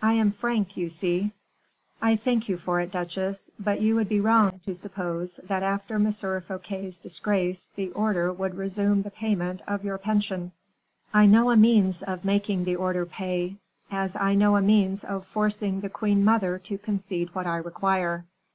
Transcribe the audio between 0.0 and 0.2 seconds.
"I